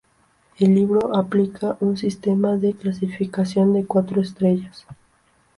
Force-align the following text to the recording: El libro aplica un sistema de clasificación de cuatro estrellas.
El 0.57 0.73
libro 0.73 1.15
aplica 1.15 1.77
un 1.79 1.95
sistema 1.95 2.57
de 2.57 2.73
clasificación 2.73 3.71
de 3.73 3.85
cuatro 3.85 4.19
estrellas. 4.19 4.87